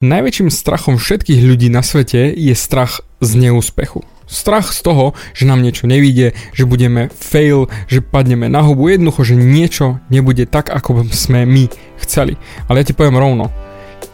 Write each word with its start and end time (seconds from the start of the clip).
Najväčším 0.00 0.48
strachom 0.48 0.96
všetkých 0.96 1.44
ľudí 1.44 1.68
na 1.68 1.84
svete 1.84 2.32
je 2.32 2.56
strach 2.56 3.04
z 3.20 3.36
neúspechu. 3.36 4.00
Strach 4.24 4.72
z 4.72 4.80
toho, 4.80 5.12
že 5.36 5.44
nám 5.44 5.60
niečo 5.60 5.84
nevíde, 5.84 6.32
že 6.56 6.64
budeme 6.64 7.12
fail, 7.12 7.68
že 7.84 8.00
padneme 8.00 8.48
na 8.48 8.64
hubu, 8.64 8.88
jednoducho, 8.88 9.28
že 9.28 9.36
niečo 9.36 10.00
nebude 10.08 10.48
tak, 10.48 10.72
ako 10.72 11.04
sme 11.12 11.44
my 11.44 11.68
chceli. 12.00 12.40
Ale 12.64 12.80
ja 12.80 12.88
ti 12.88 12.96
poviem 12.96 13.20
rovno, 13.20 13.52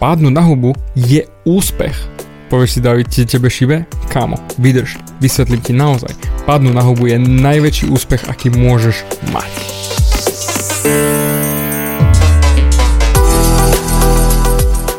pádnuť 0.03 0.35
na 0.35 0.43
hubu 0.43 0.75
je 0.99 1.22
úspech. 1.46 1.95
Povieš 2.50 2.71
si, 2.75 2.80
David, 2.82 3.07
tebe 3.07 3.46
šibe? 3.46 3.87
Kámo, 4.11 4.43
vydrž, 4.59 4.98
vysvetlím 5.23 5.62
ti 5.62 5.71
naozaj. 5.71 6.11
Padnúť 6.50 6.75
na 6.75 6.82
hubu 6.82 7.07
je 7.07 7.23
najväčší 7.23 7.95
úspech, 7.95 8.27
aký 8.27 8.50
môžeš 8.50 9.07
mať. 9.30 9.86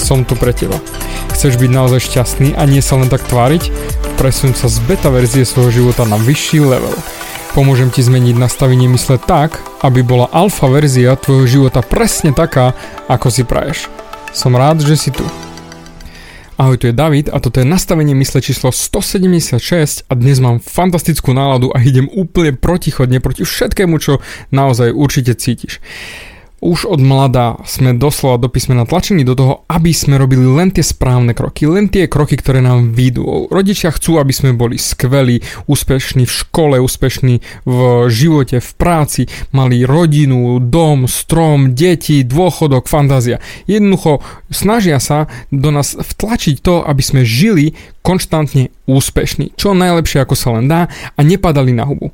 som 0.00 0.24
tu 0.24 0.32
pre 0.32 0.56
teba. 0.56 0.80
Chceš 1.36 1.60
byť 1.60 1.70
naozaj 1.70 2.00
šťastný 2.00 2.56
a 2.56 2.64
nie 2.64 2.80
sa 2.80 2.96
len 2.96 3.12
tak 3.12 3.20
tváriť? 3.28 3.68
Presun 4.16 4.56
sa 4.56 4.72
z 4.72 4.80
beta 4.88 5.12
verzie 5.12 5.44
svojho 5.44 5.84
života 5.84 6.08
na 6.08 6.16
vyšší 6.16 6.64
level. 6.64 6.96
Pomôžem 7.52 7.92
ti 7.92 8.00
zmeniť 8.00 8.40
nastavenie 8.40 8.88
mysle 8.94 9.20
tak, 9.20 9.60
aby 9.84 10.00
bola 10.00 10.32
alfa 10.32 10.70
verzia 10.72 11.18
tvojho 11.20 11.46
života 11.46 11.84
presne 11.84 12.32
taká, 12.32 12.72
ako 13.10 13.28
si 13.28 13.42
praješ. 13.44 13.92
Som 14.32 14.56
rád, 14.56 14.80
že 14.80 14.96
si 14.96 15.10
tu. 15.12 15.26
Ahoj, 16.60 16.76
tu 16.76 16.86
je 16.86 16.94
David 16.94 17.32
a 17.32 17.40
toto 17.40 17.58
je 17.58 17.66
nastavenie 17.66 18.12
mysle 18.20 18.44
číslo 18.44 18.68
176 18.68 19.56
a 20.06 20.12
dnes 20.12 20.38
mám 20.44 20.60
fantastickú 20.60 21.32
náladu 21.32 21.72
a 21.72 21.80
idem 21.80 22.04
úplne 22.12 22.52
protichodne 22.52 23.16
proti 23.18 23.48
všetkému, 23.48 23.96
čo 23.96 24.20
naozaj 24.52 24.92
určite 24.92 25.34
cítiš. 25.34 25.80
Už 26.60 26.84
od 26.84 27.00
mladá 27.00 27.56
sme 27.64 27.96
doslova 27.96 28.36
do 28.36 28.52
písmena 28.52 28.84
tlačení 28.84 29.24
do 29.24 29.32
toho, 29.32 29.64
aby 29.64 29.96
sme 29.96 30.20
robili 30.20 30.44
len 30.44 30.68
tie 30.68 30.84
správne 30.84 31.32
kroky, 31.32 31.64
len 31.64 31.88
tie 31.88 32.04
kroky, 32.04 32.36
ktoré 32.36 32.60
nám 32.60 32.92
výjdu. 32.92 33.48
Rodičia 33.48 33.88
chcú, 33.88 34.20
aby 34.20 34.28
sme 34.28 34.52
boli 34.52 34.76
skvelí, 34.76 35.40
úspešní 35.64 36.28
v 36.28 36.32
škole, 36.32 36.76
úspešní 36.76 37.40
v 37.64 37.76
živote, 38.12 38.60
v 38.60 38.70
práci, 38.76 39.22
mali 39.56 39.88
rodinu, 39.88 40.60
dom, 40.60 41.08
strom, 41.08 41.72
deti, 41.72 42.20
dôchodok, 42.28 42.92
fantázia. 42.92 43.40
Jednoducho 43.64 44.20
snažia 44.52 45.00
sa 45.00 45.32
do 45.48 45.72
nás 45.72 45.96
vtlačiť 45.96 46.60
to, 46.60 46.84
aby 46.84 47.00
sme 47.00 47.24
žili 47.24 47.72
konštantne 48.04 48.68
úspešní, 48.84 49.56
čo 49.56 49.72
najlepšie 49.72 50.20
ako 50.20 50.36
sa 50.36 50.52
len 50.60 50.68
dá 50.68 50.92
a 50.92 51.20
nepadali 51.24 51.72
na 51.72 51.88
hubu 51.88 52.12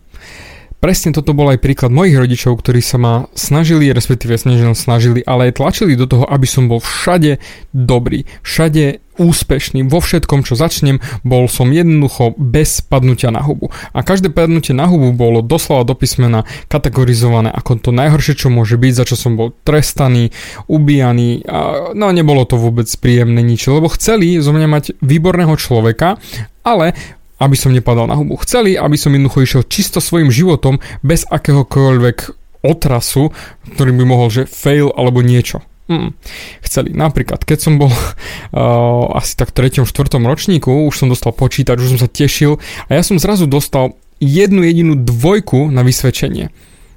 presne 0.80 1.10
toto 1.12 1.32
bol 1.32 1.48
aj 1.50 1.62
príklad 1.62 1.90
mojich 1.92 2.16
rodičov, 2.16 2.60
ktorí 2.60 2.80
sa 2.84 3.00
ma 3.00 3.14
snažili, 3.32 3.92
respektíve 3.92 4.36
snažili, 4.38 5.24
ale 5.24 5.50
aj 5.50 5.58
tlačili 5.58 5.98
do 5.98 6.06
toho, 6.06 6.24
aby 6.28 6.46
som 6.46 6.68
bol 6.68 6.78
všade 6.78 7.40
dobrý, 7.72 8.28
všade 8.44 9.04
úspešný 9.16 9.88
vo 9.88 9.98
všetkom, 9.98 10.44
čo 10.44 10.54
začnem, 10.54 11.00
bol 11.24 11.48
som 11.48 11.72
jednoducho 11.72 12.36
bez 12.36 12.84
padnutia 12.84 13.32
na 13.32 13.40
hubu. 13.40 13.72
A 13.96 14.04
každé 14.04 14.28
padnutie 14.28 14.76
na 14.76 14.84
hubu 14.84 15.12
bolo 15.16 15.40
doslova 15.40 15.88
do 15.88 15.96
písmena 15.96 16.44
kategorizované 16.68 17.48
ako 17.48 17.80
to 17.80 17.90
najhoršie, 17.96 18.36
čo 18.36 18.52
môže 18.52 18.76
byť, 18.76 18.92
za 18.92 19.04
čo 19.08 19.16
som 19.16 19.34
bol 19.34 19.56
trestaný, 19.64 20.30
ubíjaný. 20.68 21.48
A, 21.48 21.90
no 21.96 22.12
nebolo 22.12 22.44
to 22.44 22.60
vôbec 22.60 22.88
príjemné 23.00 23.40
nič, 23.40 23.64
lebo 23.66 23.88
chceli 23.96 24.36
zo 24.38 24.52
mňa 24.52 24.68
mať 24.68 24.84
výborného 25.00 25.56
človeka, 25.56 26.20
ale 26.60 26.92
aby 27.36 27.56
som 27.56 27.72
nepadal 27.72 28.08
na 28.08 28.16
hubu. 28.16 28.40
Chceli, 28.40 28.76
aby 28.76 28.96
som 28.96 29.12
jednoducho 29.12 29.44
išiel 29.44 29.62
čisto 29.68 29.98
svojim 30.00 30.32
životom 30.32 30.80
bez 31.04 31.28
akéhokoľvek 31.28 32.18
otrasu, 32.64 33.30
ktorý 33.76 33.90
by 33.94 34.04
mohol, 34.04 34.28
že 34.32 34.48
fail 34.48 34.90
alebo 34.96 35.20
niečo. 35.20 35.62
Mm. 35.86 36.18
Chceli. 36.66 36.90
Napríklad, 36.90 37.46
keď 37.46 37.58
som 37.62 37.78
bol 37.78 37.90
uh, 37.94 39.14
asi 39.14 39.38
tak 39.38 39.54
v 39.54 39.70
3. 39.70 39.86
4. 39.86 40.18
ročníku, 40.18 40.70
už 40.90 40.94
som 40.98 41.06
dostal 41.06 41.30
počítač, 41.30 41.78
už 41.78 41.94
som 41.94 42.00
sa 42.00 42.10
tešil 42.10 42.58
a 42.90 42.90
ja 42.90 43.02
som 43.06 43.22
zrazu 43.22 43.46
dostal 43.46 43.94
jednu 44.18 44.64
jedinú 44.66 44.96
dvojku 44.96 45.68
na 45.70 45.86
vysvedčenie. 45.86 46.50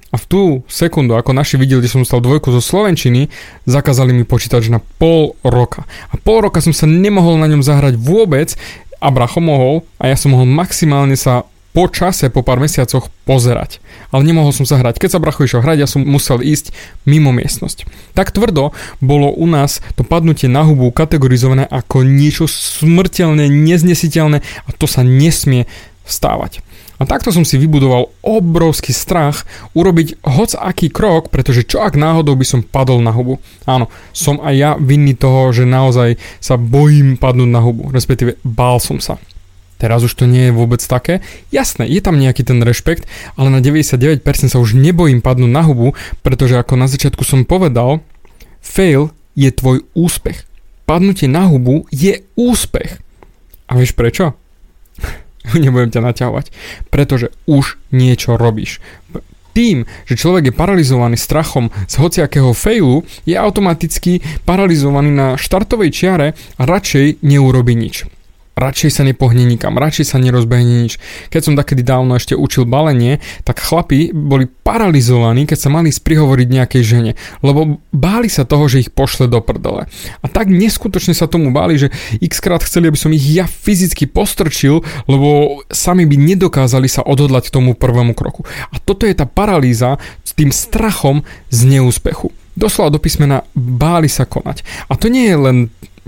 A 0.09 0.17
v 0.17 0.25
tú 0.25 0.41
sekundu, 0.65 1.13
ako 1.13 1.37
naši 1.37 1.61
videli, 1.61 1.85
že 1.85 1.93
som 1.93 2.01
dostal 2.01 2.17
dvojku 2.17 2.49
zo 2.49 2.65
Slovenčiny, 2.65 3.29
zakázali 3.69 4.09
mi 4.09 4.25
počítač 4.25 4.73
na 4.73 4.81
pol 4.81 5.37
roka. 5.45 5.85
A 6.09 6.17
pol 6.17 6.41
roka 6.41 6.65
som 6.65 6.73
sa 6.73 6.89
nemohol 6.89 7.37
na 7.37 7.45
ňom 7.45 7.61
zahrať 7.61 7.93
vôbec, 7.93 8.57
a 8.99 9.07
Bracho 9.11 9.39
mohol 9.39 9.87
a 9.99 10.11
ja 10.11 10.15
som 10.19 10.35
mohol 10.35 10.47
maximálne 10.47 11.15
sa 11.15 11.47
po 11.69 11.85
čase, 11.85 12.33
po 12.33 12.41
pár 12.41 12.57
mesiacoch 12.57 13.13
pozerať. 13.29 13.77
Ale 14.09 14.25
nemohol 14.25 14.49
som 14.49 14.65
sa 14.65 14.81
hrať. 14.81 14.97
Keď 14.97 15.09
sa 15.15 15.21
Bracho 15.21 15.45
išiel 15.45 15.61
hrať, 15.61 15.77
ja 15.79 15.87
som 15.87 16.01
musel 16.01 16.41
ísť 16.41 16.73
mimo 17.05 17.29
miestnosť. 17.29 17.85
Tak 18.17 18.33
tvrdo 18.33 18.73
bolo 18.99 19.29
u 19.29 19.45
nás 19.45 19.79
to 19.93 20.01
padnutie 20.01 20.49
na 20.49 20.65
hubu 20.65 20.89
kategorizované 20.89 21.69
ako 21.69 22.01
niečo 22.01 22.49
smrteľné, 22.49 23.47
neznesiteľné 23.47 24.41
a 24.41 24.69
to 24.73 24.89
sa 24.89 25.05
nesmie 25.05 25.69
stávať. 26.09 26.65
A 26.99 27.07
takto 27.07 27.31
som 27.31 27.47
si 27.47 27.55
vybudoval 27.55 28.11
obrovský 28.19 28.91
strach 28.91 29.47
urobiť 29.71 30.19
hoc 30.27 30.51
aký 30.59 30.91
krok, 30.91 31.31
pretože 31.31 31.63
čo 31.63 31.79
ak 31.79 31.95
náhodou 31.95 32.35
by 32.35 32.43
som 32.43 32.59
padol 32.59 32.99
na 32.99 33.15
hubu. 33.15 33.39
Áno, 33.63 33.87
som 34.11 34.43
aj 34.43 34.53
ja 34.59 34.71
vinný 34.75 35.15
toho, 35.15 35.55
že 35.55 35.63
naozaj 35.63 36.19
sa 36.43 36.59
bojím 36.59 37.15
padnúť 37.15 37.49
na 37.49 37.63
hubu, 37.63 37.87
respektíve 37.95 38.35
bál 38.43 38.83
som 38.83 38.99
sa. 38.99 39.15
Teraz 39.79 40.03
už 40.03 40.11
to 40.11 40.27
nie 40.27 40.51
je 40.51 40.57
vôbec 40.59 40.83
také. 40.83 41.23
Jasné, 41.55 41.87
je 41.87 42.03
tam 42.03 42.19
nejaký 42.19 42.43
ten 42.43 42.59
rešpekt, 42.59 43.07
ale 43.39 43.47
na 43.47 43.63
99% 43.63 44.19
sa 44.51 44.59
už 44.59 44.75
nebojím 44.75 45.23
padnúť 45.23 45.51
na 45.55 45.63
hubu, 45.63 45.95
pretože 46.19 46.59
ako 46.59 46.75
na 46.75 46.91
začiatku 46.91 47.23
som 47.23 47.47
povedal, 47.47 48.03
fail 48.59 49.15
je 49.39 49.47
tvoj 49.55 49.87
úspech. 49.95 50.43
Padnutie 50.83 51.31
na 51.31 51.47
hubu 51.47 51.87
je 51.95 52.27
úspech. 52.35 52.99
A 53.71 53.79
vieš 53.79 53.95
prečo? 53.95 54.35
nebudem 55.63 55.93
ťa 55.93 56.01
naťahovať, 56.03 56.45
pretože 56.91 57.33
už 57.47 57.79
niečo 57.95 58.35
robíš. 58.35 58.83
Tým, 59.57 59.89
že 60.05 60.15
človek 60.15 60.53
je 60.53 60.59
paralizovaný 60.59 61.17
strachom 61.17 61.73
z 61.89 61.93
hociakého 61.99 62.53
failu, 62.53 63.01
je 63.25 63.33
automaticky 63.33 64.21
paralizovaný 64.45 65.09
na 65.11 65.27
štartovej 65.35 65.89
čiare 65.89 66.27
a 66.55 66.63
radšej 66.63 67.25
neurobi 67.25 67.73
nič 67.75 68.18
radšej 68.59 68.91
sa 68.91 69.03
nepohne 69.07 69.47
nikam, 69.47 69.79
radšej 69.79 70.05
sa 70.13 70.17
nerozbehne 70.19 70.85
nič. 70.85 70.99
Keď 71.31 71.41
som 71.41 71.53
takedy 71.55 71.81
dávno 71.81 72.19
ešte 72.19 72.35
učil 72.35 72.67
balenie, 72.67 73.23
tak 73.47 73.63
chlapi 73.63 74.11
boli 74.11 74.45
paralizovaní, 74.45 75.47
keď 75.47 75.57
sa 75.57 75.69
mali 75.71 75.89
sprihovoriť 75.89 76.47
nejakej 76.51 76.83
žene, 76.83 77.11
lebo 77.39 77.79
báli 77.95 78.27
sa 78.27 78.43
toho, 78.43 78.67
že 78.67 78.83
ich 78.85 78.91
pošle 78.91 79.31
do 79.31 79.39
prdele. 79.39 79.87
A 80.19 80.25
tak 80.27 80.51
neskutočne 80.51 81.15
sa 81.15 81.31
tomu 81.31 81.55
báli, 81.55 81.79
že 81.79 81.87
x 82.19 82.43
krát 82.43 82.61
chceli, 82.61 82.91
aby 82.91 82.99
som 82.99 83.15
ich 83.15 83.23
ja 83.23 83.47
fyzicky 83.47 84.05
postrčil, 84.05 84.83
lebo 85.07 85.61
sami 85.71 86.03
by 86.03 86.19
nedokázali 86.19 86.91
sa 86.91 87.01
odhodlať 87.01 87.49
k 87.49 87.55
tomu 87.55 87.71
prvému 87.73 88.11
kroku. 88.13 88.43
A 88.69 88.77
toto 88.83 89.07
je 89.07 89.15
tá 89.15 89.23
paralýza 89.23 89.97
s 90.27 90.35
tým 90.35 90.51
strachom 90.51 91.23
z 91.49 91.79
neúspechu. 91.79 92.35
Doslova 92.59 92.91
do 92.91 92.99
písmena 92.99 93.47
báli 93.55 94.11
sa 94.11 94.27
konať. 94.27 94.67
A 94.91 94.99
to 94.99 95.07
nie 95.07 95.31
je 95.31 95.37
len 95.39 95.57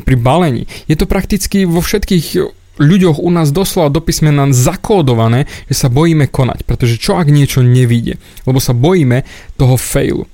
pri 0.03 0.19
balení. 0.19 0.67
Je 0.91 0.99
to 0.99 1.07
prakticky 1.07 1.63
vo 1.63 1.79
všetkých 1.79 2.59
ľuďoch 2.81 3.21
u 3.21 3.29
nás 3.31 3.53
doslova 3.53 3.93
do 3.93 4.01
písmena 4.03 4.49
zakódované, 4.51 5.47
že 5.71 5.75
sa 5.85 5.87
bojíme 5.87 6.27
konať, 6.27 6.65
pretože 6.65 6.97
čo 6.97 7.15
ak 7.15 7.29
niečo 7.29 7.61
nevíde, 7.61 8.17
lebo 8.43 8.57
sa 8.57 8.75
bojíme 8.75 9.23
toho 9.55 9.75
failu. 9.77 10.25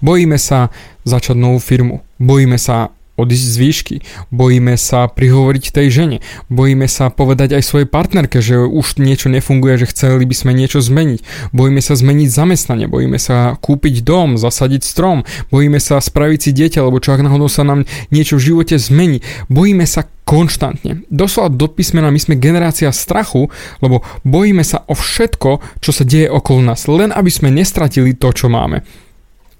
Bojíme 0.00 0.40
sa 0.40 0.72
začať 1.04 1.36
novú 1.36 1.60
firmu, 1.60 2.00
bojíme 2.16 2.56
sa 2.56 2.88
z 3.26 3.56
výšky, 3.58 3.96
bojíme 4.30 4.78
sa 4.78 5.10
prihovoriť 5.10 5.64
tej 5.74 5.88
žene, 5.90 6.18
bojíme 6.46 6.86
sa 6.86 7.10
povedať 7.10 7.58
aj 7.58 7.66
svojej 7.66 7.88
partnerke, 7.90 8.38
že 8.38 8.62
už 8.62 9.02
niečo 9.02 9.26
nefunguje, 9.26 9.82
že 9.82 9.90
chceli 9.90 10.22
by 10.22 10.34
sme 10.36 10.52
niečo 10.54 10.78
zmeniť, 10.78 11.50
bojíme 11.50 11.82
sa 11.82 11.98
zmeniť 11.98 12.28
zamestnanie, 12.30 12.86
bojíme 12.86 13.18
sa 13.18 13.58
kúpiť 13.58 14.06
dom, 14.06 14.38
zasadiť 14.38 14.82
strom, 14.86 15.26
bojíme 15.50 15.82
sa 15.82 15.98
spraviť 15.98 16.38
si 16.38 16.50
dieťa, 16.54 16.86
lebo 16.86 17.02
čo 17.02 17.16
ak 17.16 17.26
náhodou 17.26 17.50
sa 17.50 17.66
nám 17.66 17.88
niečo 18.14 18.38
v 18.38 18.54
živote 18.54 18.78
zmení, 18.78 19.24
bojíme 19.50 19.82
sa 19.82 20.06
konštantne. 20.28 21.08
Doslova 21.08 21.48
do 21.48 21.72
písmena 21.72 22.12
my 22.12 22.20
sme 22.20 22.36
generácia 22.36 22.92
strachu, 22.92 23.48
lebo 23.80 24.04
bojíme 24.28 24.60
sa 24.60 24.84
o 24.84 24.92
všetko, 24.92 25.80
čo 25.80 25.90
sa 25.90 26.04
deje 26.04 26.28
okolo 26.28 26.60
nás, 26.60 26.84
len 26.84 27.08
aby 27.16 27.32
sme 27.32 27.48
nestratili 27.48 28.12
to, 28.12 28.28
čo 28.36 28.52
máme. 28.52 28.84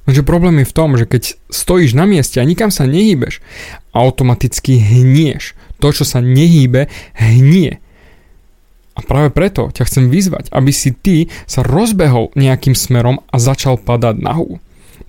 Lenže 0.08 0.25
problém 0.25 0.64
je 0.64 0.70
v 0.72 0.76
tom, 0.76 0.96
že 0.96 1.05
keď 1.05 1.37
stojíš 1.52 1.93
na 1.93 2.08
mieste 2.08 2.40
a 2.40 2.49
nikam 2.49 2.72
sa 2.72 2.88
nehýbeš, 2.88 3.44
automaticky 3.93 4.81
hnieš. 4.81 5.52
To, 5.84 5.93
čo 5.93 6.08
sa 6.08 6.25
nehýbe, 6.25 6.88
hnie. 7.12 7.76
A 8.96 9.05
práve 9.05 9.28
preto 9.31 9.69
ťa 9.69 9.84
chcem 9.84 10.08
vyzvať, 10.08 10.49
aby 10.50 10.72
si 10.72 10.96
ty 10.96 11.28
sa 11.44 11.60
rozbehol 11.60 12.32
nejakým 12.34 12.72
smerom 12.72 13.20
a 13.28 13.37
začal 13.37 13.76
padať 13.76 14.16
na 14.19 14.32
hubu. 14.32 14.58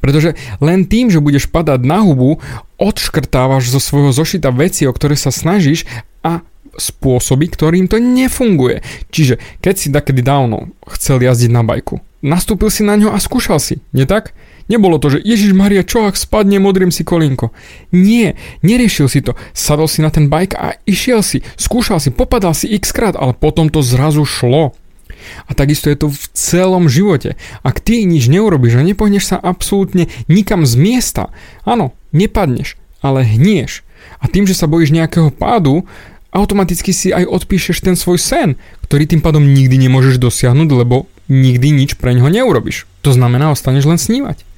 Pretože 0.04 0.36
len 0.60 0.84
tým, 0.84 1.08
že 1.08 1.24
budeš 1.24 1.48
padať 1.48 1.80
na 1.88 2.04
hubu, 2.04 2.44
odškrtávaš 2.76 3.72
zo 3.72 3.80
svojho 3.80 4.12
zošita 4.12 4.52
veci, 4.52 4.84
o 4.84 4.92
ktoré 4.92 5.16
sa 5.16 5.32
snažíš 5.32 5.88
a 6.28 6.44
spôsoby, 6.76 7.48
ktorým 7.50 7.88
to 7.88 7.98
nefunguje. 8.04 8.84
Čiže 9.16 9.40
keď 9.64 9.74
si 9.80 9.88
takedy 9.90 10.22
dávno 10.22 10.70
chcel 10.92 11.24
jazdiť 11.24 11.52
na 11.52 11.64
bajku, 11.64 12.04
nastúpil 12.20 12.68
si 12.68 12.84
na 12.84 13.00
ňo 13.00 13.16
a 13.16 13.20
skúšal 13.20 13.64
si, 13.64 13.80
nie 13.96 14.04
tak? 14.04 14.36
Nebolo 14.70 15.02
to, 15.02 15.18
že 15.18 15.26
Ježiš 15.26 15.58
Maria, 15.58 15.82
čo 15.82 16.06
ak 16.06 16.14
spadne, 16.14 16.62
modrím 16.62 16.94
si 16.94 17.02
kolinko. 17.02 17.50
Nie, 17.90 18.38
neriešil 18.62 19.10
si 19.10 19.26
to. 19.26 19.34
Sadol 19.52 19.90
si 19.90 20.06
na 20.06 20.14
ten 20.14 20.30
bike 20.30 20.54
a 20.54 20.78
išiel 20.86 21.26
si, 21.26 21.42
skúšal 21.58 21.98
si, 21.98 22.14
popadal 22.14 22.54
si 22.54 22.70
x 22.70 22.94
krát, 22.94 23.18
ale 23.18 23.34
potom 23.34 23.74
to 23.74 23.82
zrazu 23.82 24.22
šlo. 24.30 24.78
A 25.50 25.58
takisto 25.58 25.90
je 25.90 25.98
to 25.98 26.08
v 26.14 26.24
celom 26.38 26.86
živote. 26.86 27.34
Ak 27.66 27.82
ty 27.82 28.06
nič 28.06 28.30
neurobiš 28.30 28.78
a 28.78 28.86
nepohneš 28.86 29.36
sa 29.36 29.38
absolútne 29.42 30.06
nikam 30.30 30.64
z 30.70 30.78
miesta, 30.78 31.34
áno, 31.66 31.98
nepadneš, 32.14 32.78
ale 33.02 33.26
hnieš. 33.26 33.82
A 34.22 34.30
tým, 34.30 34.46
že 34.46 34.56
sa 34.56 34.70
bojíš 34.70 34.94
nejakého 34.94 35.34
pádu, 35.34 35.84
automaticky 36.30 36.94
si 36.94 37.10
aj 37.10 37.26
odpíšeš 37.26 37.82
ten 37.82 37.98
svoj 37.98 38.22
sen, 38.22 38.50
ktorý 38.86 39.10
tým 39.10 39.22
pádom 39.26 39.42
nikdy 39.42 39.82
nemôžeš 39.82 40.22
dosiahnuť, 40.22 40.70
lebo 40.72 41.10
nikdy 41.26 41.74
nič 41.74 41.98
pre 41.98 42.14
ňoho 42.14 42.30
neurobiš. 42.30 42.86
To 43.02 43.12
znamená, 43.14 43.54
ostaneš 43.54 43.86
len 43.90 44.00
snívať. 44.02 44.49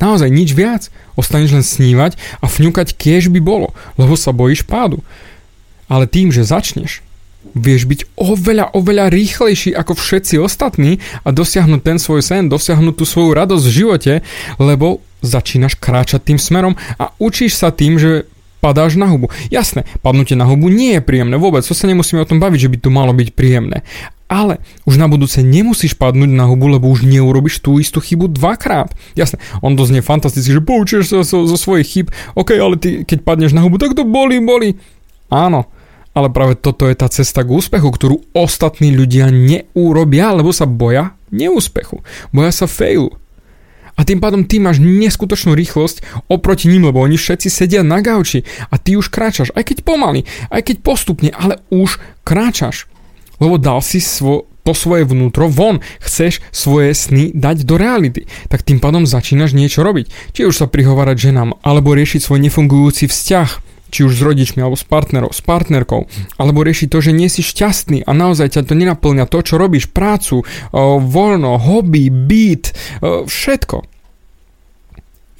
Naozaj 0.00 0.30
nič 0.32 0.54
viac. 0.56 0.88
Ostaneš 1.18 1.50
len 1.52 1.66
snívať 1.66 2.16
a 2.40 2.46
fňukať 2.48 2.96
kiež 2.96 3.28
by 3.28 3.40
bolo, 3.42 3.76
lebo 4.00 4.16
sa 4.16 4.32
bojíš 4.32 4.64
pádu. 4.64 5.04
Ale 5.90 6.08
tým, 6.08 6.32
že 6.32 6.46
začneš, 6.46 7.04
vieš 7.52 7.84
byť 7.84 8.00
oveľa, 8.16 8.72
oveľa 8.72 9.12
rýchlejší 9.12 9.76
ako 9.76 9.98
všetci 9.98 10.40
ostatní 10.40 11.02
a 11.26 11.34
dosiahnuť 11.34 11.80
ten 11.84 11.98
svoj 12.00 12.22
sen, 12.24 12.48
dosiahnuť 12.48 12.94
tú 12.96 13.04
svoju 13.04 13.36
radosť 13.36 13.64
v 13.66 13.76
živote, 13.76 14.12
lebo 14.56 15.04
začínaš 15.22 15.78
kráčať 15.78 16.32
tým 16.32 16.38
smerom 16.40 16.74
a 16.98 17.14
učíš 17.20 17.60
sa 17.60 17.70
tým, 17.70 18.00
že 18.00 18.26
padáš 18.62 18.94
na 18.94 19.10
hubu. 19.10 19.26
Jasné, 19.50 19.82
padnutie 20.06 20.38
na 20.38 20.46
hubu 20.46 20.70
nie 20.70 20.94
je 20.96 21.02
príjemné 21.02 21.34
vôbec, 21.34 21.66
to 21.66 21.74
sa 21.74 21.90
nemusíme 21.90 22.22
o 22.22 22.28
tom 22.30 22.38
baviť, 22.38 22.70
že 22.70 22.70
by 22.70 22.78
to 22.78 22.88
malo 22.94 23.10
byť 23.10 23.28
príjemné. 23.34 23.82
Ale 24.30 24.62
už 24.86 24.96
na 24.96 25.10
budúce 25.10 25.42
nemusíš 25.42 25.98
padnúť 25.98 26.30
na 26.30 26.46
hubu, 26.46 26.70
lebo 26.70 26.88
už 26.88 27.04
neurobiš 27.04 27.60
tú 27.60 27.82
istú 27.82 27.98
chybu 28.00 28.32
dvakrát. 28.32 28.94
Jasné, 29.18 29.42
on 29.60 29.74
to 29.74 29.84
znie 29.84 30.00
fantasticky, 30.00 30.54
že 30.54 30.62
poučíš 30.62 31.10
sa 31.10 31.26
zo, 31.26 31.44
zo 31.44 31.56
svojich 31.58 31.88
chyb, 31.90 32.06
ok, 32.38 32.50
ale 32.56 32.78
ty 32.78 33.02
keď 33.02 33.18
padneš 33.26 33.52
na 33.52 33.66
hubu, 33.66 33.76
tak 33.76 33.98
to 33.98 34.06
boli, 34.06 34.38
boli. 34.40 34.78
Áno, 35.28 35.68
ale 36.12 36.28
práve 36.28 36.56
toto 36.56 36.84
je 36.88 36.96
tá 36.96 37.08
cesta 37.08 37.40
k 37.40 37.52
úspechu, 37.52 37.88
ktorú 37.88 38.20
ostatní 38.36 38.92
ľudia 38.92 39.32
neurobia, 39.32 40.32
lebo 40.32 40.52
sa 40.52 40.68
boja 40.68 41.16
neúspechu. 41.32 42.04
Boja 42.30 42.52
sa 42.52 42.68
failu. 42.68 43.16
A 43.96 44.08
tým 44.08 44.18
pádom 44.18 44.48
ty 44.48 44.58
máš 44.58 44.80
neskutočnú 44.80 45.52
rýchlosť 45.52 46.26
oproti 46.32 46.66
ním, 46.68 46.88
lebo 46.88 47.04
oni 47.04 47.20
všetci 47.20 47.48
sedia 47.52 47.84
na 47.84 48.00
gauči 48.00 48.42
a 48.72 48.80
ty 48.80 48.96
už 48.96 49.12
kráčaš, 49.12 49.52
aj 49.52 49.68
keď 49.68 49.78
pomaly, 49.84 50.24
aj 50.48 50.62
keď 50.64 50.76
postupne, 50.80 51.30
ale 51.32 51.60
už 51.68 52.00
kráčaš 52.24 52.92
lebo 53.42 53.58
dal 53.58 53.82
si 53.82 53.98
svo, 53.98 54.46
to 54.62 54.70
svoje 54.70 55.02
vnútro 55.02 55.50
von. 55.50 55.82
Chceš 55.98 56.38
svoje 56.54 56.94
sny 56.94 57.34
dať 57.34 57.66
do 57.66 57.74
reality. 57.74 58.30
Tak 58.46 58.62
tým 58.62 58.78
pádom 58.78 59.02
začínaš 59.02 59.58
niečo 59.58 59.82
robiť. 59.82 60.06
Či 60.30 60.46
už 60.46 60.54
sa 60.54 60.70
prihovárať 60.70 61.34
ženám, 61.34 61.58
alebo 61.66 61.98
riešiť 61.98 62.22
svoj 62.22 62.38
nefungujúci 62.46 63.10
vzťah, 63.10 63.71
či 63.92 64.08
už 64.08 64.16
s 64.16 64.22
rodičmi, 64.24 64.64
alebo 64.64 64.80
s 64.80 64.88
partnerou, 64.88 65.28
s 65.28 65.44
partnerkou, 65.44 66.08
alebo 66.40 66.64
riešiť 66.64 66.88
to, 66.88 66.98
že 67.04 67.12
nie 67.12 67.28
si 67.28 67.44
šťastný 67.44 68.08
a 68.08 68.10
naozaj 68.16 68.56
ťa 68.56 68.64
to 68.64 68.72
nenaplňa 68.72 69.28
to, 69.28 69.44
čo 69.44 69.60
robíš, 69.60 69.92
prácu, 69.92 70.40
voľno, 71.04 71.60
hobby, 71.60 72.08
byt, 72.08 72.72
všetko 73.28 73.92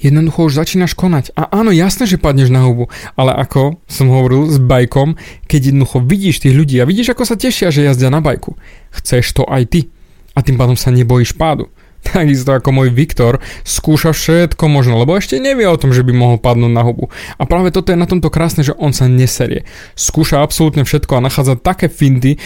jednoducho 0.03 0.51
už 0.51 0.59
začínaš 0.59 0.99
konať. 0.99 1.31
A 1.39 1.47
áno, 1.63 1.71
jasné, 1.71 2.03
že 2.03 2.19
padneš 2.19 2.51
na 2.51 2.67
hubu, 2.67 2.91
ale 3.15 3.31
ako 3.39 3.79
som 3.87 4.11
hovoril 4.11 4.51
s 4.51 4.59
bajkom, 4.59 5.15
keď 5.47 5.71
jednoducho 5.71 6.03
vidíš 6.03 6.43
tých 6.43 6.59
ľudí 6.59 6.75
a 6.83 6.85
vidíš, 6.85 7.15
ako 7.15 7.23
sa 7.23 7.39
tešia, 7.39 7.71
že 7.71 7.87
jazdia 7.87 8.11
na 8.11 8.19
bajku, 8.19 8.59
chceš 8.91 9.31
to 9.31 9.47
aj 9.47 9.63
ty. 9.71 9.87
A 10.35 10.43
tým 10.43 10.59
pádom 10.59 10.75
sa 10.75 10.91
nebojíš 10.91 11.39
pádu. 11.39 11.71
Takisto 12.13 12.53
ako 12.53 12.69
môj 12.69 12.89
Viktor 12.93 13.41
skúša 13.65 14.13
všetko 14.13 14.69
možno, 14.69 15.01
lebo 15.01 15.17
ešte 15.17 15.41
nevie 15.41 15.65
o 15.65 15.79
tom, 15.79 15.89
že 15.89 16.05
by 16.05 16.13
mohol 16.13 16.37
padnúť 16.37 16.69
na 16.69 16.85
hubu. 16.85 17.09
A 17.41 17.43
práve 17.49 17.73
toto 17.73 17.89
je 17.89 17.97
na 17.97 18.05
tomto 18.05 18.29
krásne, 18.29 18.61
že 18.61 18.77
on 18.77 18.93
sa 18.93 19.09
neserie. 19.09 19.65
Skúša 19.97 20.45
absolútne 20.45 20.85
všetko 20.85 21.17
a 21.17 21.25
nachádza 21.25 21.57
také 21.57 21.89
findy, 21.89 22.37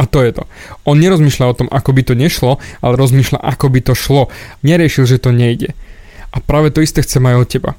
a 0.00 0.08
to 0.10 0.18
je 0.24 0.34
to. 0.34 0.42
On 0.82 0.98
nerozmýšľa 0.98 1.46
o 1.46 1.58
tom, 1.62 1.68
ako 1.70 1.94
by 1.94 2.02
to 2.02 2.18
nešlo, 2.18 2.58
ale 2.82 2.98
rozmýšľa, 2.98 3.38
ako 3.38 3.70
by 3.70 3.80
to 3.86 3.94
šlo. 3.94 4.34
Neriešil, 4.66 5.06
že 5.06 5.22
to 5.22 5.30
nejde. 5.30 5.78
A 6.34 6.42
práve 6.42 6.74
to 6.74 6.82
isté 6.82 7.06
chcem 7.06 7.22
aj 7.22 7.36
od 7.38 7.46
teba. 7.46 7.70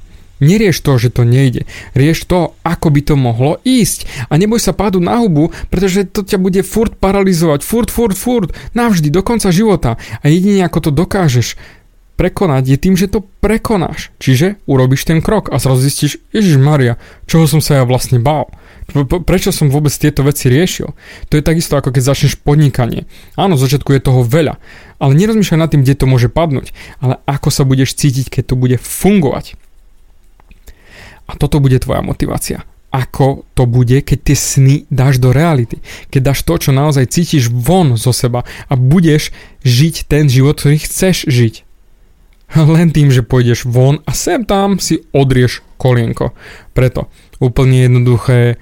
Nerieš 0.41 0.81
to, 0.81 0.97
že 0.97 1.13
to 1.13 1.23
nejde. 1.27 1.69
Rieš 1.93 2.25
to, 2.25 2.57
ako 2.65 2.87
by 2.89 3.01
to 3.05 3.15
mohlo 3.19 3.61
ísť. 3.61 4.09
A 4.31 4.39
neboj 4.39 4.57
sa 4.57 4.73
pádu 4.73 4.97
na 5.03 5.21
hubu, 5.21 5.53
pretože 5.69 6.09
to 6.09 6.25
ťa 6.25 6.41
bude 6.41 6.61
furt 6.65 6.97
paralizovať. 6.97 7.61
Furt, 7.61 7.89
furt, 7.93 8.17
furt. 8.17 8.49
Navždy, 8.73 9.13
do 9.13 9.21
konca 9.21 9.53
života. 9.53 10.01
A 10.19 10.25
jedine 10.27 10.65
ako 10.65 10.89
to 10.89 10.91
dokážeš 10.91 11.55
prekonať 12.13 12.63
je 12.69 12.77
tým, 12.77 12.95
že 12.95 13.09
to 13.09 13.25
prekonáš. 13.41 14.13
Čiže 14.21 14.61
urobíš 14.69 15.09
ten 15.09 15.19
krok 15.19 15.49
a 15.49 15.57
zrazu 15.57 15.89
zistíš, 15.89 16.21
Ježiš 16.29 16.61
Maria, 16.61 17.01
čoho 17.25 17.49
som 17.49 17.59
sa 17.59 17.81
ja 17.81 17.83
vlastne 17.83 18.21
bál. 18.21 18.53
Prečo 19.25 19.49
som 19.49 19.71
vôbec 19.71 19.91
tieto 19.95 20.21
veci 20.27 20.51
riešil? 20.51 20.93
To 21.31 21.33
je 21.33 21.43
takisto 21.43 21.79
ako 21.79 21.89
keď 21.89 22.03
začneš 22.13 22.37
podnikanie. 22.37 23.09
Áno, 23.39 23.57
začiatku 23.57 23.95
je 23.95 24.03
toho 24.03 24.21
veľa, 24.21 24.59
ale 25.01 25.11
nerozmýšľaj 25.17 25.59
nad 25.59 25.69
tým, 25.71 25.81
kde 25.81 25.97
to 25.97 26.05
môže 26.05 26.29
padnúť, 26.29 26.75
ale 27.01 27.17
ako 27.25 27.49
sa 27.49 27.63
budeš 27.65 27.97
cítiť, 27.97 28.29
keď 28.29 28.43
to 28.53 28.55
bude 28.59 28.77
fungovať. 28.77 29.57
A 31.33 31.35
toto 31.35 31.57
bude 31.57 31.81
tvoja 31.81 32.05
motivácia 32.05 32.61
ako 32.93 33.49
to 33.57 33.65
bude, 33.65 34.05
keď 34.05 34.19
tie 34.21 34.37
sny 34.37 34.75
dáš 34.93 35.17
do 35.17 35.33
reality. 35.33 35.81
Keď 36.13 36.21
dáš 36.21 36.45
to, 36.45 36.61
čo 36.61 36.69
naozaj 36.69 37.09
cítiš 37.09 37.49
von 37.49 37.97
zo 37.97 38.13
seba 38.13 38.45
a 38.69 38.73
budeš 38.77 39.33
žiť 39.65 40.05
ten 40.05 40.29
život, 40.29 40.61
ktorý 40.61 40.77
chceš 40.77 41.25
žiť. 41.25 41.65
Len 42.77 42.93
tým, 42.93 43.09
že 43.09 43.25
pôjdeš 43.25 43.65
von 43.65 44.05
a 44.05 44.13
sem 44.13 44.45
tam 44.45 44.77
si 44.77 45.01
odrieš 45.09 45.65
kolienko. 45.81 46.37
Preto 46.77 47.09
úplne 47.41 47.89
jednoduché 47.89 48.61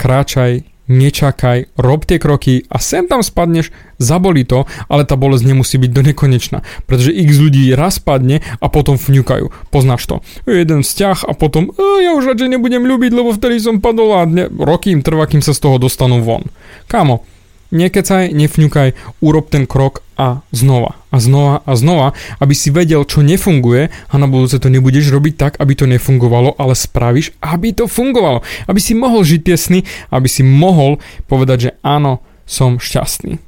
kráčaj, 0.00 0.64
nečakaj, 0.88 1.70
rob 1.76 2.02
tie 2.08 2.16
kroky 2.16 2.64
a 2.72 2.80
sem 2.80 3.04
tam 3.06 3.20
spadneš, 3.20 3.70
zaboli 4.00 4.42
to, 4.42 4.64
ale 4.88 5.04
tá 5.04 5.14
bolesť 5.14 5.44
nemusí 5.44 5.76
byť 5.76 5.90
do 5.92 6.02
nekonečna, 6.02 6.58
pretože 6.88 7.14
x 7.14 7.30
ľudí 7.38 7.70
raz 7.76 8.00
spadne 8.00 8.40
a 8.58 8.66
potom 8.72 8.96
fňukajú. 8.96 9.52
Poznáš 9.68 10.08
to. 10.08 10.16
Jeden 10.48 10.82
vzťah 10.82 11.28
a 11.28 11.32
potom 11.36 11.70
e, 11.70 12.02
ja 12.02 12.16
už 12.16 12.34
radšej 12.34 12.58
nebudem 12.58 12.82
ľúbiť, 12.88 13.12
lebo 13.12 13.30
vtedy 13.36 13.60
som 13.60 13.84
padol 13.84 14.16
a 14.16 14.24
ne, 14.24 14.48
roky 14.48 14.90
im 14.90 15.04
trvá, 15.04 15.28
kým 15.28 15.44
sa 15.44 15.52
z 15.52 15.62
toho 15.62 15.76
dostanú 15.76 16.24
von. 16.24 16.48
Kámo, 16.88 17.22
nekecaj, 17.70 18.32
nefňukaj, 18.32 19.20
urob 19.20 19.52
ten 19.52 19.68
krok 19.68 20.00
a 20.18 20.42
znova 20.50 20.98
a 21.08 21.16
znova 21.22 21.62
a 21.62 21.72
znova, 21.78 22.08
aby 22.42 22.52
si 22.52 22.74
vedel, 22.74 23.06
čo 23.06 23.22
nefunguje 23.22 23.88
a 23.88 24.14
na 24.18 24.26
budúce 24.26 24.58
to 24.58 24.68
nebudeš 24.68 25.08
robiť 25.14 25.34
tak, 25.38 25.52
aby 25.62 25.72
to 25.78 25.86
nefungovalo, 25.86 26.58
ale 26.58 26.74
spravíš, 26.74 27.38
aby 27.38 27.72
to 27.72 27.86
fungovalo. 27.86 28.42
Aby 28.66 28.82
si 28.82 28.98
mohol 28.98 29.22
žiť 29.22 29.40
tie 29.46 29.56
sny, 29.56 29.80
aby 30.10 30.26
si 30.26 30.42
mohol 30.42 30.98
povedať, 31.30 31.58
že 31.58 31.70
áno, 31.86 32.20
som 32.44 32.82
šťastný. 32.82 33.38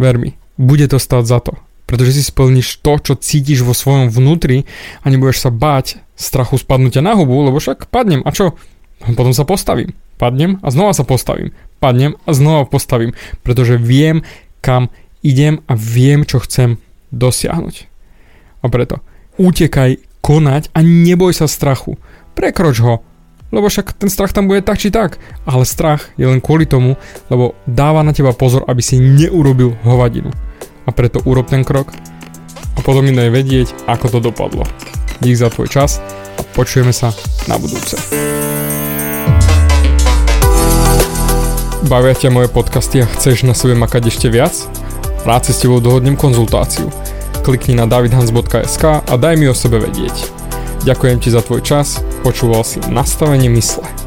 Ver 0.00 0.16
mi, 0.18 0.34
bude 0.56 0.88
to 0.88 0.98
stať 0.98 1.24
za 1.28 1.38
to. 1.44 1.54
Pretože 1.84 2.16
si 2.16 2.22
splníš 2.24 2.80
to, 2.80 2.96
čo 2.96 3.14
cítiš 3.20 3.60
vo 3.60 3.76
svojom 3.76 4.08
vnútri 4.08 4.64
a 5.04 5.12
nebudeš 5.12 5.44
sa 5.44 5.50
báť 5.52 6.00
strachu 6.16 6.56
spadnutia 6.56 7.04
na 7.04 7.12
hubu, 7.12 7.44
lebo 7.44 7.60
však 7.60 7.92
padnem 7.92 8.24
a 8.24 8.32
čo? 8.32 8.56
Potom 9.04 9.36
sa 9.36 9.44
postavím. 9.44 9.92
Padnem 10.16 10.56
a 10.64 10.72
znova 10.72 10.96
sa 10.96 11.04
postavím. 11.04 11.52
Padnem 11.76 12.16
a 12.24 12.30
znova 12.32 12.64
postavím. 12.64 13.12
Pretože 13.44 13.76
viem, 13.76 14.24
kam 14.64 14.88
idem 15.24 15.64
a 15.64 15.72
viem, 15.72 16.28
čo 16.28 16.38
chcem 16.44 16.76
dosiahnuť. 17.10 17.88
A 18.60 18.68
preto 18.68 19.00
utekaj, 19.40 19.98
konať 20.22 20.70
a 20.76 20.84
neboj 20.84 21.34
sa 21.34 21.50
strachu. 21.50 21.98
Prekroč 22.38 22.78
ho, 22.84 23.02
lebo 23.50 23.66
však 23.70 23.94
ten 23.94 24.10
strach 24.10 24.34
tam 24.34 24.46
bude 24.46 24.62
tak 24.62 24.78
či 24.78 24.92
tak. 24.92 25.18
Ale 25.48 25.66
strach 25.66 26.10
je 26.20 26.28
len 26.28 26.44
kvôli 26.44 26.68
tomu, 26.68 26.94
lebo 27.32 27.58
dáva 27.66 28.02
na 28.02 28.14
teba 28.14 28.36
pozor, 28.36 28.62
aby 28.68 28.82
si 28.84 29.00
neurobil 29.00 29.74
hovadinu. 29.82 30.30
A 30.84 30.90
preto 30.92 31.24
urob 31.24 31.48
ten 31.48 31.64
krok 31.64 31.90
a 32.74 32.78
potom 32.82 33.06
mi 33.06 33.14
daj 33.14 33.30
vedieť, 33.30 33.68
ako 33.86 34.18
to 34.18 34.18
dopadlo. 34.30 34.66
Dík 35.22 35.38
za 35.38 35.48
tvoj 35.48 35.70
čas 35.70 36.02
a 36.36 36.42
počujeme 36.52 36.90
sa 36.90 37.14
na 37.46 37.56
budúce. 37.56 37.96
Bavia 41.84 42.16
ťa 42.16 42.32
moje 42.32 42.48
podcasty 42.48 43.04
a 43.04 43.06
chceš 43.06 43.44
na 43.44 43.52
sebe 43.52 43.76
makať 43.76 44.08
ešte 44.08 44.32
viac? 44.32 44.56
Rád 45.24 45.48
si 45.48 45.52
s 45.56 45.64
tebou 45.64 45.80
dohodnem 45.80 46.20
konzultáciu. 46.20 46.92
Klikni 47.40 47.72
na 47.72 47.88
davidhans.sk 47.88 48.84
a 49.08 49.14
daj 49.16 49.40
mi 49.40 49.48
o 49.48 49.56
sebe 49.56 49.80
vedieť. 49.80 50.12
Ďakujem 50.84 51.16
ti 51.16 51.32
za 51.32 51.40
tvoj 51.40 51.64
čas, 51.64 52.04
počúval 52.20 52.60
si 52.60 52.76
nastavenie 52.92 53.48
mysle. 53.48 54.03